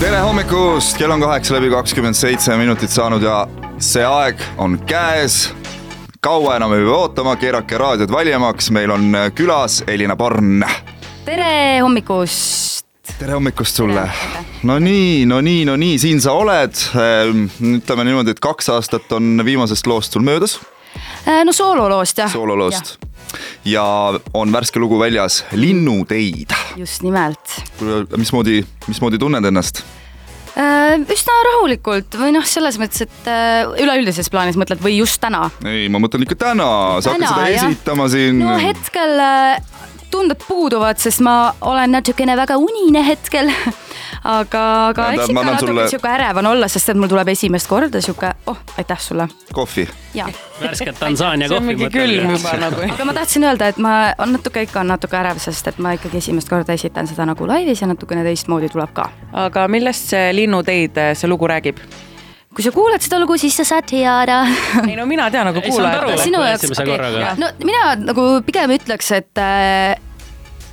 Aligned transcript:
tere 0.00 0.18
hommikust, 0.20 0.96
kell 0.98 1.12
on 1.14 1.20
kaheksa 1.22 1.54
läbi 1.54 1.68
kakskümmend 1.70 2.16
seitse 2.18 2.56
minutit 2.58 2.90
saanud 2.90 3.22
ja 3.22 3.44
see 3.78 4.02
aeg 4.04 4.40
on 4.58 4.78
käes. 4.88 5.52
kaua 6.20 6.56
enam 6.56 6.72
ei 6.74 6.82
pea 6.82 6.96
ootama, 6.96 7.36
keerake 7.36 7.78
raadiod 7.78 8.10
valjemaks, 8.10 8.70
meil 8.74 8.90
on 8.90 9.14
külas 9.34 9.82
Elina 9.86 10.16
Born. 10.16 10.64
tere 11.24 11.80
hommikust. 11.80 12.86
tere 13.18 13.32
hommikust 13.32 13.76
sulle. 13.76 14.08
no 14.62 14.78
nii, 14.78 15.26
no 15.26 15.40
nii, 15.40 15.64
no 15.64 15.76
nii, 15.76 15.98
siin 15.98 16.20
sa 16.20 16.32
oled. 16.32 16.74
ütleme 17.76 18.04
niimoodi, 18.04 18.34
et 18.34 18.40
kaks 18.40 18.68
aastat 18.74 19.12
on 19.12 19.42
viimasest 19.44 19.86
loost 19.86 20.12
sul 20.12 20.22
möödas. 20.26 20.58
no 21.44 21.52
soololoost 21.52 22.18
jah. 22.18 22.32
soololoost 22.32 22.96
ja 22.98 23.13
on 24.34 24.54
värske 24.54 24.82
lugu 24.82 24.98
väljas, 25.00 25.42
Linnuteid. 25.52 26.54
just 26.76 27.02
nimelt. 27.02 27.58
mismoodi, 28.16 28.62
mismoodi 28.88 29.18
tunned 29.18 29.44
ennast? 29.44 29.84
üsna 31.10 31.34
rahulikult 31.48 32.14
või 32.14 32.30
noh, 32.36 32.44
selles 32.46 32.76
mõttes, 32.78 33.02
et 33.02 33.30
üleüldises 33.82 34.30
plaanis 34.30 34.58
mõtled 34.60 34.82
või 34.84 35.00
just 35.00 35.18
täna? 35.22 35.48
ei, 35.66 35.88
ma 35.90 35.98
mõtlen 36.02 36.22
ikka 36.26 36.38
täna, 36.46 36.68
sa 37.02 37.14
hakkad 37.14 37.26
seda 37.26 37.48
jah. 37.50 37.70
esitama 37.72 38.06
siin. 38.12 38.38
no 38.38 38.54
hetkel 38.62 39.18
tunded 40.14 40.38
puuduvad, 40.46 41.00
sest 41.02 41.24
ma 41.26 41.54
olen 41.66 41.96
natukene 41.96 42.36
väga 42.38 42.58
unine 42.62 43.02
hetkel 43.06 43.50
aga, 44.24 44.62
aga 44.88 45.08
eks 45.12 45.28
ikka 45.28 45.44
natuke 45.44 45.66
sulle... 45.68 45.86
sihuke 45.92 46.08
ärev 46.08 46.40
on 46.40 46.48
olla, 46.54 46.68
sest 46.72 46.92
et 46.92 46.98
mul 46.98 47.10
tuleb 47.12 47.28
esimest 47.34 47.68
korda 47.68 48.00
sihuke, 48.04 48.30
oh, 48.50 48.60
aitäh 48.80 49.00
sulle. 49.00 49.26
kohvi. 49.52 49.86
värsket 50.60 50.98
Tansaania 50.98 51.48
kohvi. 51.48 51.58
see 51.58 51.60
on 51.60 51.68
mingi 51.68 51.90
külm 51.92 52.32
juba 52.32 52.54
nagu. 52.60 52.86
aga 52.94 53.08
ma 53.08 53.16
tahtsin 53.18 53.44
öelda, 53.44 53.68
et 53.74 53.82
ma, 53.84 53.92
on 54.24 54.32
natuke 54.38 54.64
ikka 54.64 54.80
on 54.80 54.92
natuke 54.94 55.18
ärev, 55.20 55.42
sest 55.44 55.68
et 55.68 55.78
ma 55.78 55.92
ikkagi 55.98 56.22
esimest 56.22 56.48
korda 56.48 56.76
esitan 56.76 57.10
seda 57.10 57.26
nagu 57.28 57.48
laivis 57.48 57.84
ja 57.84 57.90
natukene 57.90 58.24
teistmoodi 58.24 58.72
tuleb 58.72 58.94
ka. 58.96 59.10
aga 59.44 59.68
millest 59.68 60.14
see 60.14 60.32
Linnuteid, 60.40 61.00
see 61.20 61.30
lugu 61.30 61.50
räägib? 61.50 61.82
kui 62.54 62.64
sa 62.64 62.70
kuulad 62.70 63.02
seda 63.02 63.18
lugu, 63.18 63.36
siis 63.36 63.56
sa 63.58 63.66
saad 63.66 63.88
teada. 63.90 64.44
ei 64.88 64.96
no 64.96 65.04
mina 65.10 65.28
tean 65.34 65.50
nagu 65.50 65.60
kuulaja. 65.60 66.16
sinu 66.22 66.40
jaoks, 66.40 66.72
okei 66.80 67.36
no 67.42 67.52
mina 67.66 67.92
nagu 68.00 68.26
pigem 68.46 68.72
ütleks, 68.78 69.12
et, 69.20 69.44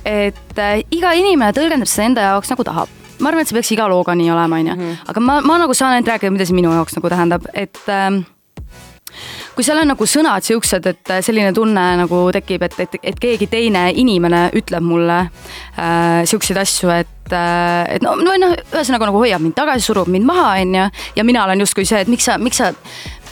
et 0.08 0.66
iga 0.94 1.14
inimene 1.20 1.52
tõlgendab 1.52 1.90
seda 1.90 2.08
enda 2.08 2.28
jaoks 2.30 2.54
nagu 2.54 2.68
tahab 2.70 3.01
ma 3.22 3.30
arvan, 3.30 3.44
et 3.44 3.50
see 3.50 3.58
peaks 3.58 3.72
iga 3.76 3.88
looga 3.90 4.16
nii 4.18 4.30
olema, 4.34 4.60
onju. 4.60 4.76
Mhm. 4.76 5.00
aga 5.14 5.24
ma, 5.24 5.40
ma 5.46 5.58
nagu 5.62 5.74
saan 5.74 5.96
ainult 5.96 6.12
rääkida, 6.12 6.34
mida 6.34 6.48
see 6.48 6.58
minu 6.58 6.74
jaoks 6.74 6.98
nagu 6.98 7.12
tähendab, 7.12 7.46
et 7.54 7.78
äh, 7.88 8.22
kui 9.54 9.64
seal 9.66 9.82
on 9.82 9.90
nagu 9.92 10.06
sõnad 10.08 10.44
siuksed, 10.46 10.86
et 10.88 11.12
selline 11.24 11.52
tunne 11.56 11.84
nagu 12.00 12.22
tekib, 12.34 12.64
et, 12.66 12.78
et, 12.84 12.98
et 13.12 13.18
keegi 13.20 13.48
teine 13.52 13.88
inimene 14.00 14.46
ütleb 14.58 14.84
mulle 14.86 15.18
äh, 15.26 16.22
siukseid 16.28 16.60
asju, 16.62 16.92
et 16.94 17.34
äh,, 17.36 17.96
et 17.96 18.04
no, 18.04 18.14
no 18.20 18.36
noh, 18.40 18.56
ühesõnaga 18.72 19.10
nagu 19.10 19.20
hoiab 19.22 19.44
mind 19.44 19.56
tagasi, 19.58 19.86
surub 19.86 20.10
mind 20.12 20.28
maha, 20.28 20.54
onju. 20.64 20.88
ja 21.18 21.26
mina 21.28 21.44
olen 21.46 21.64
justkui 21.64 21.86
see, 21.88 22.00
et 22.04 22.10
miks 22.12 22.28
sa, 22.30 22.38
miks 22.40 22.62
sa 22.62 22.72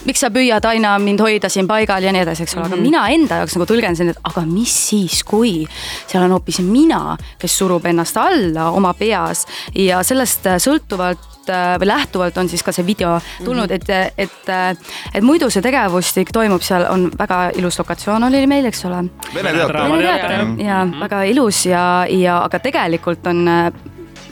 miks 0.05 0.23
sa 0.23 0.29
püüad 0.33 0.65
aina 0.69 0.93
mind 1.01 1.21
hoida 1.23 1.49
siin 1.51 1.67
paigal 1.69 2.03
ja 2.03 2.13
nii 2.13 2.23
edasi, 2.25 2.45
eks 2.45 2.55
ole, 2.55 2.65
aga 2.65 2.75
mm 2.75 2.79
-hmm. 2.79 2.89
mina 2.89 3.07
enda 3.15 3.41
jaoks 3.41 3.55
nagu 3.57 3.67
tõlgendasin, 3.69 4.13
et 4.13 4.21
aga 4.23 4.45
mis 4.45 4.75
siis, 4.89 5.23
kui 5.23 5.67
seal 6.07 6.23
on 6.23 6.31
hoopis 6.37 6.59
mina, 6.59 7.17
kes 7.39 7.57
surub 7.57 7.85
ennast 7.85 8.17
alla 8.17 8.69
oma 8.71 8.93
peas 8.93 9.45
ja 9.75 10.03
sellest 10.03 10.47
sõltuvalt 10.57 11.49
äh, 11.49 11.77
või 11.79 11.87
lähtuvalt 11.87 12.37
on 12.37 12.49
siis 12.49 12.63
ka 12.63 12.71
see 12.71 12.85
video 12.85 13.19
tulnud 13.43 13.69
mm, 13.69 13.75
-hmm. 13.75 14.13
et, 14.17 14.49
et, 14.49 14.49
et 15.13 15.23
muidu 15.23 15.49
see 15.49 15.61
tegevustik 15.61 16.31
toimub 16.31 16.61
seal, 16.61 16.85
on 16.89 17.11
väga 17.19 17.51
ilus 17.55 17.79
lokatsioon 17.79 18.23
oli 18.23 18.47
meil, 18.47 18.65
eks 18.65 18.85
ole. 18.85 19.05
Vene 19.35 19.53
teater. 19.53 19.81
Vene 19.83 20.01
teater 20.01 20.31
ja 20.31 20.45
mm 20.45 20.91
-hmm. 20.91 20.99
väga 20.99 21.23
ilus 21.23 21.65
ja, 21.65 22.05
ja 22.09 22.43
aga 22.43 22.59
tegelikult 22.59 23.27
on 23.27 23.49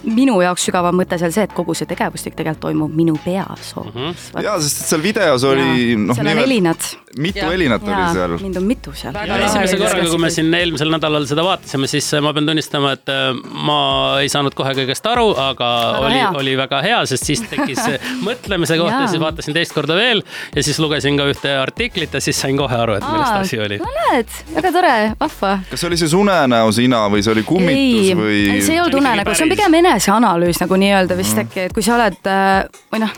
minu 0.08 0.39
jaoks 0.44 0.66
sügavam 0.69 0.95
mõte 1.00 1.17
seal 1.19 1.33
see, 1.36 1.45
et 1.47 1.53
kogu 1.55 1.75
see 1.78 1.88
tegevustik 1.89 2.36
tegelikult 2.38 2.64
toimub 2.70 2.95
minu 2.95 3.15
peas 3.23 3.73
hoopis 3.76 3.93
mm 3.95 4.14
-hmm.. 4.14 4.43
ja, 4.43 4.55
sest 4.61 4.87
seal 4.89 5.04
videos 5.04 5.43
oli 5.48 5.95
noh. 5.99 6.15
seal 6.15 6.27
on 6.32 6.42
helinad. 6.42 6.87
mitu 7.17 7.39
ja. 7.39 7.49
helinat 7.49 7.87
ja. 7.87 7.98
oli 7.98 8.14
seal. 8.14 8.37
mind 8.42 8.58
on 8.58 8.64
mitu 8.64 8.93
seal. 8.93 9.15
esimese 9.15 9.77
korraga, 9.77 10.10
kui 10.10 10.21
me 10.21 10.30
siin 10.30 10.54
eelmisel 10.54 10.92
nädalal 10.93 11.26
seda 11.30 11.43
vaatasime, 11.43 11.87
siis 11.87 12.14
äh, 12.14 12.23
ma 12.23 12.33
pean 12.33 12.45
tunnistama, 12.45 12.93
et 12.98 13.10
äh, 13.10 13.33
ma 13.67 13.80
ei 14.23 14.30
saanud 14.30 14.55
kohe 14.55 14.73
kõigest 14.77 15.10
aru, 15.11 15.30
aga 15.37 15.70
väga 16.05 16.30
oli, 16.30 16.39
oli 16.43 16.58
väga 16.58 16.81
hea, 16.86 17.02
sest 17.05 17.31
siis 17.31 17.43
tekkis 17.49 17.83
mõtlemise 18.27 18.77
kohta 18.80 19.04
ja 19.04 19.08
siis 19.11 19.21
vaatasin 19.21 19.58
teist 19.58 19.76
korda 19.76 19.95
veel 19.99 20.23
ja 20.55 20.64
siis 20.64 20.80
lugesin 20.80 21.17
ka 21.20 21.27
ühte 21.30 21.55
artiklit 21.60 22.14
ja 22.14 22.21
siis 22.23 22.39
sain 22.39 22.58
kohe 22.58 22.76
aru, 22.76 22.99
et 22.99 23.08
millest 23.08 23.43
asi 23.43 23.60
oli. 23.60 23.81
no 23.83 23.92
näed, 23.99 24.39
väga 24.55 24.71
tore, 24.71 24.95
vahva. 25.20 25.58
kas 25.71 25.83
see 25.83 25.92
oli 25.92 25.98
siis 25.98 26.14
unenäosina 26.14 27.05
või 27.11 27.23
see 27.26 27.36
oli 27.36 27.43
kummitus 27.43 28.11
ei, 28.14 28.16
või? 28.16 28.39
see 28.61 28.77
ei 28.77 28.83
olnud 28.83 29.02
unenägu, 29.02 29.36
see 29.36 29.48
on 29.48 29.55
pigem 29.55 29.80
ene 29.81 29.89
eneseanalüüs 29.89 30.61
nagu 30.64 30.80
nii-öelda 30.80 31.17
vist 31.20 31.36
mm. 31.36 31.48
äkki, 31.48 31.67
et 31.67 31.76
kui 31.76 31.86
sa 31.86 31.98
oled 31.98 32.30
äh, 32.30 32.64
või 32.94 33.04
noh 33.05 33.17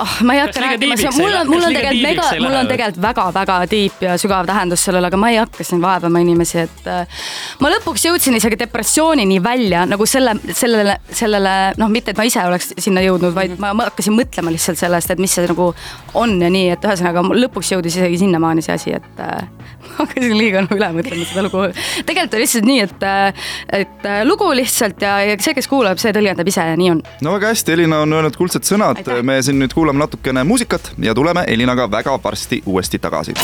oh, 0.00 0.16
ma 0.26 0.34
ei 0.34 0.40
hakka 0.40 0.60
rääkima, 0.60 0.96
mul 1.16 1.34
on, 1.40 1.48
mul 1.50 1.64
on 1.64 1.74
tegelikult 1.74 2.02
mega, 2.02 2.26
mul 2.42 2.56
on 2.60 2.70
tegelikult 2.70 3.02
väga-väga 3.02 3.56
tiip 3.70 4.02
ja 4.04 4.16
sügav 4.20 4.46
tähendus 4.48 4.84
sellele, 4.86 5.10
aga 5.10 5.20
ma 5.20 5.30
ei 5.32 5.38
hakka 5.40 5.64
siin 5.66 5.82
vaevama 5.82 6.22
inimesi, 6.24 6.64
et 6.66 6.90
äh, 6.90 7.22
ma 7.62 7.70
lõpuks 7.72 8.06
jõudsin 8.08 8.36
isegi 8.38 8.58
depressioonini 8.60 9.38
välja 9.44 9.84
nagu 9.88 10.06
selle, 10.08 10.36
sellele, 10.52 10.98
sellele 11.10 11.54
noh, 11.80 11.92
mitte 11.92 12.12
et 12.12 12.20
ma 12.20 12.26
ise 12.28 12.44
oleks 12.46 12.72
sinna 12.78 13.04
jõudnud, 13.04 13.34
vaid 13.36 13.54
mhm. 13.54 13.62
ma, 13.62 13.72
ma 13.76 13.88
hakkasin 13.90 14.16
mõtlema 14.16 14.52
lihtsalt 14.54 14.80
sellest, 14.80 15.12
et 15.12 15.22
mis 15.22 15.32
see 15.36 15.46
nagu 15.48 15.70
on 16.16 16.36
ja 16.42 16.50
nii, 16.52 16.70
et 16.76 16.86
ühesõnaga 16.86 17.24
lõpuks 17.46 17.72
jõudis 17.76 17.98
isegi 17.98 18.20
sinnamaani 18.24 18.64
see 18.64 18.76
asi, 18.76 18.96
et 18.96 19.22
äh, 19.22 19.46
ma 19.86 20.04
hakkasin 20.04 20.36
liiga 20.36 20.64
nagu 20.66 20.78
üle 20.78 20.92
mõtlema 21.00 21.30
seda 21.30 21.46
lugu. 21.46 21.64
tegelikult 22.06 22.38
oli 22.38 22.46
lihtsalt 22.46 22.68
nii, 22.68 22.80
et, 22.86 23.06
äh, 23.06 23.48
et 23.82 24.08
äh, 24.08 24.22
lugu 24.28 24.50
lihtsalt 24.56 25.02
ja, 25.02 25.18
ja 25.24 25.38
see, 25.40 25.56
kes 25.56 25.70
kuulab, 25.70 26.00
see 26.02 26.14
tõlgendab 26.16 26.48
ise 26.52 26.68
ja 26.72 26.76
nii 26.78 26.92
on. 26.96 27.02
no 27.24 27.36
väga 27.36 27.52
hästi, 27.54 27.76
Elina 27.76 28.02
on 28.04 28.16
öelnud 28.16 28.36
kuldsed 28.38 28.66
sõnad, 28.68 29.02
me 29.26 29.40
siin 29.44 29.60
nüüd 29.62 29.74
kuulame 29.76 29.85
natukene 29.92 30.44
muusikat 30.44 30.92
ja 30.98 31.14
tuleme 31.14 31.44
Elinaga 31.46 31.90
väga 31.90 32.18
varsti 32.24 32.62
uuesti 32.66 32.98
tagasi. 32.98 33.34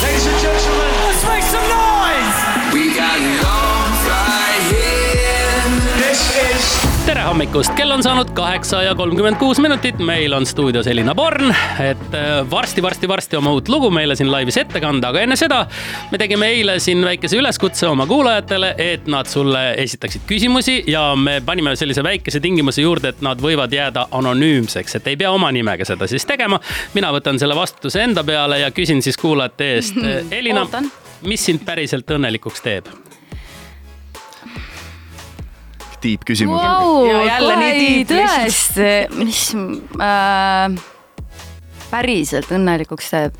Tere 7.06 7.22
hommikust, 7.26 7.72
kell 7.74 7.90
on 7.90 8.02
saanud 8.04 8.30
kaheksa 8.36 8.82
ja 8.82 8.92
kolmkümmend 8.94 9.36
kuus 9.40 9.58
minutit, 9.58 9.98
meil 9.98 10.32
on 10.36 10.46
stuudios 10.46 10.86
Elina 10.86 11.14
Born, 11.14 11.50
et 11.82 12.14
varsti-varsti-varsti 12.50 13.36
äh, 13.36 13.40
oma 13.40 13.52
uut 13.56 13.68
lugu 13.68 13.90
meile 13.90 14.14
siin 14.16 14.30
laivis 14.30 14.60
ette 14.60 14.80
kanda, 14.80 15.10
aga 15.10 15.24
enne 15.24 15.36
seda 15.38 15.64
me 16.12 16.20
tegime 16.20 16.52
eile 16.54 16.78
siin 16.82 17.02
väikese 17.04 17.40
üleskutse 17.40 17.88
oma 17.90 18.06
kuulajatele, 18.06 18.74
et 18.78 19.10
nad 19.10 19.26
sulle 19.26 19.64
esitaksid 19.82 20.26
küsimusi 20.30 20.78
ja 20.92 21.08
me 21.18 21.40
panime 21.46 21.74
sellise 21.76 22.04
väikese 22.06 22.40
tingimuse 22.40 22.86
juurde, 22.86 23.14
et 23.16 23.22
nad 23.26 23.42
võivad 23.42 23.74
jääda 23.74 24.06
anonüümseks, 24.20 25.00
et 25.00 25.10
ei 25.10 25.18
pea 25.18 25.34
oma 25.34 25.50
nimega 25.52 25.88
seda 25.88 26.06
siis 26.06 26.26
tegema. 26.28 26.60
mina 26.94 27.10
võtan 27.14 27.38
selle 27.42 27.58
vastutuse 27.58 28.04
enda 28.04 28.22
peale 28.24 28.62
ja 28.62 28.70
küsin 28.70 29.02
siis 29.02 29.18
kuulajate 29.18 29.74
eest. 29.74 29.98
Elina, 30.38 30.68
mis 31.26 31.50
sind 31.50 31.66
päriselt 31.66 32.14
õnnelikuks 32.14 32.62
teeb? 32.62 33.01
Tiibküsimus 36.02 36.62
wow,. 36.62 37.06
jälle 37.26 37.56
nii 37.60 37.78
tiib. 37.78 38.12
tõesti, 38.16 38.90
mis 39.18 39.44
äh, 40.00 40.76
päriselt 41.92 42.52
õnnelikuks 42.52 43.10
teeb 43.12 43.38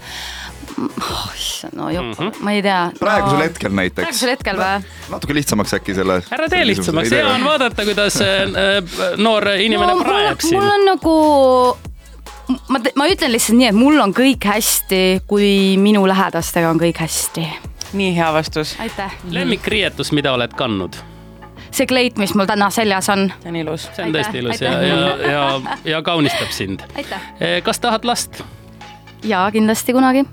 oh,. 0.78 1.28
no 1.76 1.90
jopp 1.90 2.18
mm, 2.18 2.18
-hmm. 2.18 2.42
ma 2.44 2.52
ei 2.56 2.62
tea 2.62 2.80
no,. 2.86 2.98
praegusel 2.98 3.44
hetkel 3.46 3.72
näiteks. 3.78 4.02
praegusel 4.06 4.34
hetkel 4.34 4.60
või? 4.60 4.90
natuke 5.14 5.36
lihtsamaks 5.38 5.74
äkki 5.78 5.96
selle. 5.98 6.20
ära 6.30 6.48
tee 6.52 6.66
lihtsamaks, 6.66 7.10
hea 7.10 7.28
on 7.34 7.44
vaadata, 7.44 7.86
kuidas 7.88 8.20
äh, 8.24 9.16
noor 9.16 9.48
inimene 9.56 9.94
no, 9.94 10.04
praeb 10.04 10.40
siin. 10.40 10.58
mul 10.58 10.70
on 10.76 10.86
nagu 10.92 11.16
ma, 12.68 12.80
ma 12.96 13.08
ütlen 13.10 13.32
lihtsalt 13.34 13.58
nii, 13.58 13.70
et 13.72 13.78
mul 13.78 14.00
on 14.02 14.14
kõik 14.16 14.48
hästi, 14.48 15.22
kui 15.26 15.76
minu 15.80 16.04
lähedastega 16.08 16.70
on 16.72 16.80
kõik 16.82 17.00
hästi. 17.04 17.46
nii 17.92 18.12
hea 18.16 18.32
vastus. 18.34 18.76
aitäh. 18.80 19.14
lemmikriietus, 19.30 20.12
mida 20.12 20.34
oled 20.36 20.54
kandnud? 20.58 21.00
See 21.72 21.88
kleit, 21.88 22.18
mis 22.20 22.34
mul 22.38 22.48
täna 22.50 22.70
seljas 22.70 23.08
on. 23.12 23.28
see 23.42 23.52
on 23.52 23.60
ilus. 23.62 23.88
see 23.96 24.06
on 24.06 24.16
tõesti 24.16 24.42
ilus 24.42 24.58
aitäh. 24.58 24.82
ja, 24.88 24.96
ja, 24.96 25.32
ja, 25.32 25.78
ja 25.96 26.02
kaunistab 26.06 26.52
sind. 26.54 26.84
Eh, 27.40 27.60
kas 27.64 27.80
tahad 27.80 28.04
last? 28.08 28.42
jaa, 29.22 29.50
kindlasti 29.54 29.92
kunagi 29.94 30.24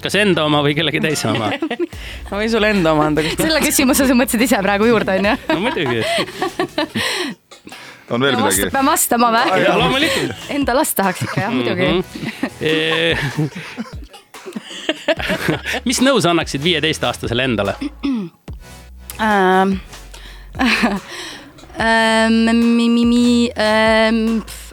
kas 0.00 0.14
enda 0.20 0.44
oma 0.48 0.62
või 0.64 0.74
kellegi 0.76 1.00
teise 1.02 1.28
oma 1.30 1.50
ma 2.30 2.38
võin 2.40 2.50
sulle 2.52 2.70
enda 2.74 2.92
oma 2.94 3.06
anda. 3.10 3.24
selle 3.36 3.60
küsimuse 3.64 4.06
sa 4.08 4.16
mõtlesid 4.16 4.46
ise 4.46 4.58
praegu 4.64 4.88
juurde, 4.88 5.18
onju? 5.20 5.34
no 5.50 5.58
muidugi 5.64 6.00
on 8.14 8.24
veel 8.24 8.36
midagi? 8.40 8.70
pean 8.72 8.88
vastama 8.88 9.28
või? 9.34 9.46
jaa, 9.64 9.76
loomulikult. 9.80 10.48
Enda 10.56 10.72
last 10.76 10.94
tahaks 10.98 11.20
ikka 11.26 11.38
jah, 11.46 11.52
muidugi 11.54 11.86
mm. 11.86 12.00
-hmm. 12.00 13.48
mis 15.88 16.00
nõu 16.04 16.20
sa 16.20 16.32
annaksid 16.34 16.62
viieteistaastasele 16.64 17.42
endale 17.50 17.72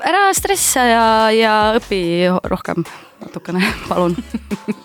ära 0.03 0.23
stressa 0.35 0.83
ja, 0.89 1.03
ja 1.31 1.53
õpi 1.79 2.01
rohkem 2.49 2.83
natukene, 3.21 3.61
palun, 3.89 4.15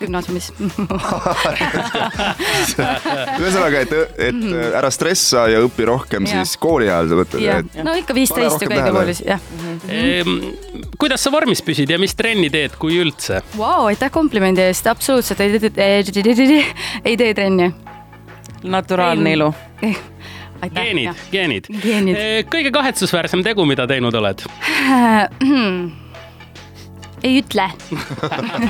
gümnaasiumis. 0.00 0.52
ühesõnaga, 3.42 3.82
et, 3.82 3.92
et 4.28 4.40
ära 4.78 4.90
stressa 4.94 5.40
ja 5.52 5.58
õpi 5.66 5.84
rohkem 5.88 6.22
Jah. 6.28 6.34
siis 6.40 6.52
kooli 6.62 6.86
ajal 6.88 7.06
sa 7.10 7.14
mõtled, 7.20 7.42
no 7.84 7.90
ikka 7.98 8.12
viisteist 8.16 8.60
ju 8.64 8.68
käige 8.72 8.90
koolis, 8.96 9.20
jah. 9.26 9.40
Ehm, 9.92 10.32
kuidas 11.00 11.20
sa 11.24 11.28
vormis 11.34 11.60
püsid 11.64 11.88
ja 11.92 11.98
mis 12.02 12.14
trenni 12.18 12.48
teed, 12.52 12.72
kui 12.80 12.92
üldse? 13.02 13.34
Vau, 13.58 13.82
aitäh 13.90 14.10
komplimendi 14.12 14.62
eest, 14.64 14.84
absoluutselt 14.90 15.40
ei 15.44 15.50
tee, 17.16 17.32
trenni. 17.36 17.66
naturaalne 18.62 19.32
ilu. 19.36 19.48
geenid, 20.70 21.25
geenid, 21.32 21.67
Geenid.. 21.82 22.20
kõige 22.53 22.70
kahetsusväärsem 22.75 23.43
tegu, 23.47 23.64
mida 23.69 23.87
teinud 23.91 24.14
oled? 24.14 24.44
ei 27.23 27.38
ütle. 27.38 27.69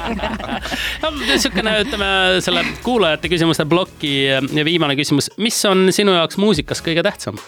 no 1.03 1.11
niisugune, 1.17 1.75
ütleme 1.87 2.09
selle 2.45 2.65
kuulajate 2.85 3.31
küsimuste 3.33 3.67
ploki 3.69 4.15
ja 4.29 4.65
viimane 4.69 4.97
küsimus, 4.99 5.31
mis 5.41 5.59
on 5.69 5.89
sinu 5.95 6.17
jaoks 6.17 6.41
muusikas 6.41 6.85
kõige 6.85 7.05
tähtsam? 7.05 7.41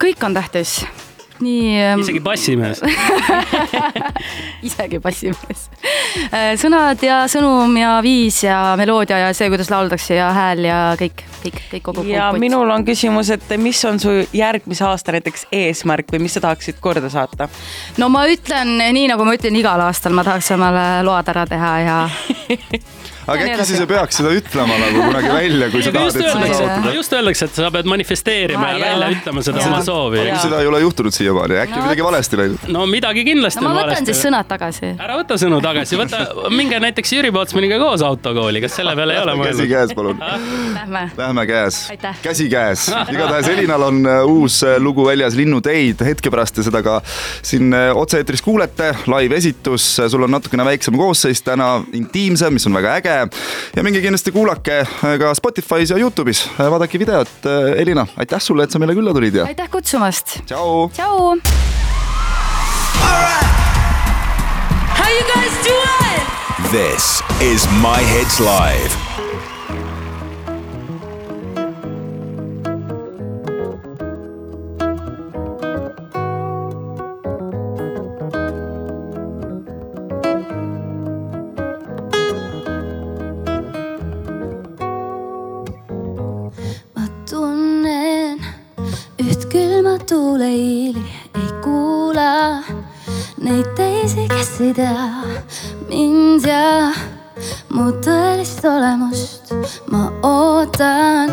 kõik 0.00 0.24
on 0.24 0.34
tähtis. 0.36 0.80
nii. 1.44 1.82
ähm, 1.82 2.02
isegi 2.04 2.20
bassimees. 2.24 2.82
isegi 4.68 5.00
bassimees. 5.02 5.66
sõnad 6.60 7.02
ja 7.04 7.22
sõnum 7.30 7.74
ja 7.80 7.96
viis 8.04 8.42
ja 8.44 8.76
meloodia 8.80 9.18
ja 9.24 9.32
see, 9.36 9.50
kuidas 9.52 9.70
lauldakse 9.72 10.18
ja 10.18 10.30
hääl 10.36 10.64
ja 10.68 10.78
kõik, 11.00 11.24
kõik, 11.44 11.60
kõik 11.72 11.86
kogu. 11.90 12.06
ja 12.10 12.30
minul 12.38 12.70
on 12.70 12.86
küsimus, 12.86 13.32
et 13.34 13.56
mis 13.60 13.82
on 13.88 14.00
su 14.02 14.16
järgmise 14.36 14.86
aasta 14.88 15.16
näiteks 15.16 15.48
eesmärk 15.52 16.12
või 16.12 16.24
mis 16.26 16.38
sa 16.38 16.44
tahaksid 16.46 16.80
korda 16.80 17.10
saata? 17.12 17.48
no 17.98 18.10
ma 18.12 18.26
ütlen 18.30 18.76
nii, 18.80 19.08
nagu 19.12 19.26
ma 19.26 19.36
ütlen 19.38 19.56
igal 19.60 19.86
aastal, 19.88 20.16
ma 20.16 20.26
tahaks 20.26 20.52
omale 20.56 20.86
load 21.06 21.34
ära 21.34 21.46
teha 21.50 21.74
ja 21.84 22.00
aga 23.30 23.46
äkki 23.46 23.66
siis 23.70 23.82
ei 23.84 23.90
peaks 23.90 24.20
seda 24.20 24.32
ütlema 24.36 24.78
nagu 24.80 25.04
kunagi 25.06 25.32
välja, 25.34 25.70
kui 25.72 25.84
sa 25.84 25.94
tahad, 25.94 26.08
just 26.08 26.20
et 26.20 26.26
seda 26.26 26.54
saavutada. 26.54 26.94
just 26.96 27.16
öeldakse, 27.18 27.50
et 27.50 27.60
sa 27.60 27.70
pead 27.74 27.90
manifesteerima 27.94 28.72
ja 28.74 28.80
välja 28.84 29.10
ütlema 29.16 29.44
seda 29.46 29.64
oma 29.66 29.82
soovi. 29.86 30.26
Seda 30.42 30.62
ei 30.64 30.70
ole 30.70 30.82
juhtunud 30.84 31.16
siiamaani, 31.16 31.60
äkki 31.64 31.78
No 31.80 31.86
midagi 31.86 32.04
valesti 32.04 32.36
läinud. 32.40 32.66
no 32.68 32.86
midagi 32.90 33.24
kindlasti 33.24 33.62
no 33.62 33.68
ma 33.68 33.70
on 33.70 33.78
võtan 33.80 33.96
siis 33.96 34.08
valesti. 34.08 34.26
sõnad 34.28 34.50
tagasi. 34.50 34.92
ära 34.98 35.18
võta 35.20 35.38
sõnu 35.40 35.60
tagasi, 35.64 35.98
võta, 36.00 36.24
minge 36.52 36.80
näiteks 36.82 37.14
Jüri 37.16 37.32
Pootsmaniga 37.34 37.78
koos 37.82 38.04
autokooli, 38.04 38.60
kas 38.64 38.76
selle 38.80 38.96
peale 38.98 39.16
ei 39.16 39.22
ole 39.22 39.36
käsi 39.40 39.44
mõelnud? 39.44 39.72
käes, 39.74 39.94
palun. 39.96 40.24
Lähme. 40.74 41.06
Lähme 41.16 41.46
käes 41.48 41.80
käsi 42.22 42.48
käes, 42.50 42.88
igatahes 43.12 43.48
Elinal 43.48 43.82
on 43.82 44.06
äh, 44.06 44.24
uus 44.26 44.62
äh, 44.64 44.76
lugu 44.78 45.04
väljas 45.06 45.34
Linnuteid, 45.38 46.02
hetke 46.04 46.30
pärast 46.32 46.56
te 46.56 46.64
seda 46.66 46.82
ka 46.84 46.98
siin 47.42 47.72
äh, 47.76 47.90
otse-eetris 47.96 48.42
kuulete, 48.44 48.92
live-esitus, 49.10 49.86
sul 50.12 50.26
on 50.26 50.34
natukene 50.34 50.64
väiksem 50.66 50.96
koosseis 50.98 51.42
täna, 51.46 51.72
intiimsem, 51.96 52.54
mis 52.56 52.66
on 52.68 52.76
väga 52.78 52.96
äge. 53.00 53.16
Ja 53.76 53.82
minge 53.86 54.02
kindlasti 54.04 54.32
kuulake 54.34 54.80
äh, 54.82 55.16
ka 55.20 55.34
Spotify's 55.38 55.90
ja 55.92 55.98
Youtube'is, 56.00 56.44
vaadake 56.58 56.98
videot. 57.00 57.48
Elina, 57.76 58.06
aitäh 58.16 58.42
sulle, 58.42 58.64
et 58.66 58.74
sa 58.74 58.78
meile 58.82 58.96
külla 58.98 59.14
tulid 59.16 59.40
ja 59.40 59.46
aitäh 59.50 59.70
kutsumast. 59.70 60.40
tšau. 60.46 60.90
tšau. 60.96 61.36
How 65.00 65.08
you 65.08 65.24
guys 65.34 65.54
doing? 65.64 66.20
This 66.70 67.22
is 67.40 67.66
My 67.82 68.02
Hits 68.04 68.38
Live. 68.40 69.19
teisi, 94.60 94.66
kes 94.66 94.66
ei 94.66 94.74
tea 94.74 95.08
mind 95.88 96.44
ja 96.46 96.92
mu 97.72 97.90
tõelist 98.04 98.64
olemust. 98.64 99.52
ma 99.90 100.10
ootan 100.22 101.30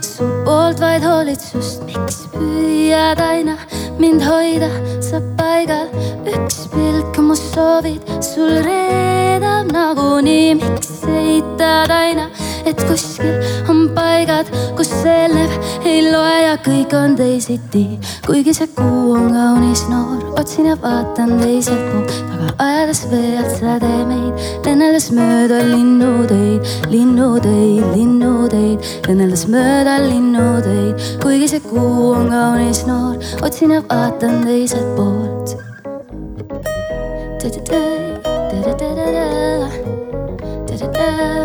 su 0.00 0.24
poolt 0.44 0.80
vaid 0.80 1.02
hoolitsust, 1.02 1.82
miks 1.86 2.26
püüad 2.34 3.20
aina 3.20 3.56
mind 3.98 4.22
hoida, 4.22 4.70
sa 5.02 5.20
paigal, 5.36 5.88
üks 6.26 6.68
pilk 6.70 7.18
mu 7.18 7.34
soovid. 7.34 8.00
Sul 8.22 8.62
reedab 8.64 9.72
nagunii, 9.72 10.54
miks 10.54 11.02
eitad 11.10 11.90
aina, 11.90 12.30
et 12.66 12.82
kuskil 12.88 13.68
on 13.70 13.88
paigad, 13.94 14.48
kus 14.76 14.90
eelnev 15.06 15.52
ei 15.86 16.02
loe 16.10 16.36
ja 16.44 16.56
kõik 16.64 16.94
on 16.96 17.16
teisiti. 17.18 17.84
kuigi 18.26 18.54
see 18.54 18.68
kuu 18.76 19.14
on 19.16 19.30
kaunis 19.34 19.86
noor, 19.90 20.22
otsin 20.40 20.70
ja 20.70 20.76
vaatan 20.82 21.36
teiselt 21.40 21.80
poolt, 21.92 22.12
taga 22.30 22.52
ajades 22.66 23.02
vee 23.10 23.32
alt 23.40 23.56
sädemeid, 23.58 24.44
lenneldes 24.66 25.10
mööda 25.16 25.62
linnuteid, 25.70 26.68
linnuteid, 26.92 27.86
linnuteid, 27.96 28.92
lenneldes 29.08 29.46
mööda 29.50 29.98
linnuteid, 30.06 31.08
kuigi 31.24 31.50
see 31.54 31.64
kuu 31.70 32.12
on 32.14 32.30
kaunis 32.34 32.84
noor, 32.88 33.18
otsin 33.42 33.76
ja 33.78 33.82
vaatan 33.88 34.44
teiselt 34.46 34.96
poolt. 34.96 35.58
mul 41.00 41.39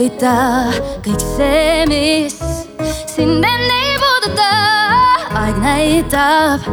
ei 0.00 0.08
huvita 0.08 0.72
kõik 1.04 1.20
see, 1.20 1.84
mis 1.90 2.36
sind 3.10 3.44
enne 3.44 3.74
ei 3.84 3.98
puuduta. 4.00 4.46
aeg 5.36 5.58
näitab, 5.60 6.64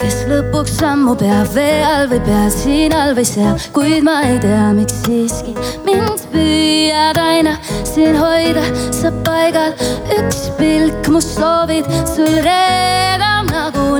kes 0.00 0.22
lõpuks 0.30 0.78
sammu 0.80 1.16
peab 1.20 1.52
vee 1.52 1.84
all 1.84 2.08
või 2.08 2.22
pead 2.24 2.56
siin 2.56 2.96
all 2.96 3.12
või 3.18 3.28
seal, 3.28 3.60
kuid 3.76 4.08
ma 4.08 4.22
ei 4.24 4.40
tea, 4.40 4.72
miks 4.72 5.04
siiski 5.04 5.52
mind 5.84 6.24
püüad 6.32 7.20
aina 7.20 7.58
siin 7.84 8.16
hoida, 8.16 8.64
sa 8.88 9.12
paigal, 9.26 9.76
üks 10.16 10.48
pilk 10.56 11.12
mu 11.12 11.20
soovid 11.20 11.84
sul 12.08 12.40
reedab 12.40 13.25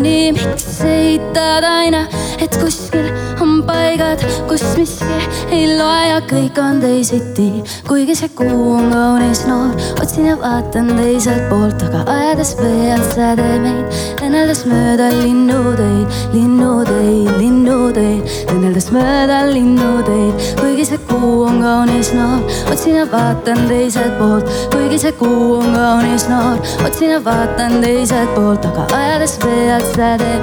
nagunii, 0.06 0.32
miks 0.32 0.81
eitad 0.85 1.64
aina, 1.64 2.06
et 2.38 2.55
kuskil 2.61 3.08
on 3.41 3.62
paigad, 3.67 4.22
kus 4.48 4.63
miski 4.79 5.17
ei 5.51 5.67
loe 5.79 6.06
ja 6.08 6.20
kõik 6.31 6.58
on 6.63 6.81
teisiti. 6.81 7.63
kuigi 7.89 8.15
see 8.15 8.29
kuu 8.29 8.75
on 8.77 8.91
kaunis 8.93 9.44
noor, 9.46 9.75
otsin 10.01 10.27
ja 10.27 10.36
vaatan 10.39 10.93
teiselt 10.96 11.48
poolt, 11.51 11.82
aga 11.82 12.05
ajades 12.13 12.55
vee 12.60 12.93
alt 12.94 13.08
sädemeid, 13.15 13.98
lenneldes 14.20 14.65
mööda 14.67 15.08
linnuteid, 15.10 16.08
linnuteid, 16.32 17.31
linnuteid, 17.41 18.31
lenneldes 18.53 18.91
mööda 18.94 19.43
linnuteid, 19.51 20.46
kuigi 20.60 20.86
see 20.91 21.03
kuu 21.10 21.44
on 21.48 21.60
kaunis 21.63 22.13
noor, 22.15 22.44
otsin 22.72 23.01
ja 23.01 23.06
vaatan 23.10 23.67
teiselt 23.70 24.19
poolt, 24.20 24.51
kuigi 24.75 25.01
see 25.03 25.15
kuu 25.19 25.58
on 25.60 25.75
kaunis 25.75 26.29
noor, 26.31 26.63
otsin 26.86 27.17
ja 27.17 27.20
vaatan 27.25 27.81
teiselt 27.84 28.34
poolt, 28.34 28.67
aga 28.70 28.89
ajades 28.96 29.39
vee 29.44 29.70
alt 29.75 29.95
sädemeid, 29.96 30.43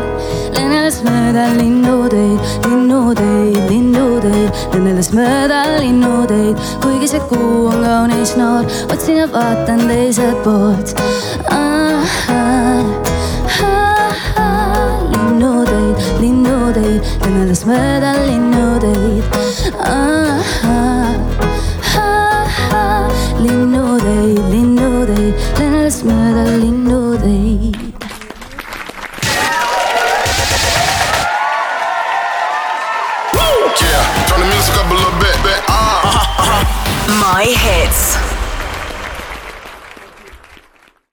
lenneldes 0.56 0.96
mööda 1.06 1.44
linnuteid, 1.58 2.40
linnuteid, 2.66 3.60
linnuteid, 3.70 4.64
lenneldes 4.74 5.12
mööda 5.14 5.60
linnuteid, 5.84 6.64
kuigi 6.82 7.10
see 7.12 7.22
kuu 7.30 7.68
on 7.70 7.84
kaunis 7.86 8.34
noor, 8.40 8.66
otsin 8.90 9.20
ja 9.22 9.28
vaatan 9.34 9.86
teiselt 9.90 10.42
poolt 10.46 10.96
ah,. 11.52 12.16
Ah, 13.64 14.16
ah, 14.42 14.98
linnuteid, 15.14 16.02
linnuteid, 16.24 17.14
lenneldes 17.22 17.64
mööda 17.70 18.16
linnuteid 18.26 19.24
ah,. 19.86 20.42
Ah, 22.02 22.60
ah, 22.74 23.24
linnuteid, 23.38 24.42
linnuteid, 24.50 25.48
lenneldes 25.62 26.04
mööda 26.10 26.50
linnuteid. 26.58 27.03